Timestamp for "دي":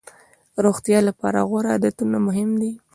2.61-2.71